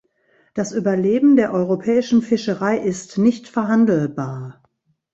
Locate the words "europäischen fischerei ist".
1.53-3.19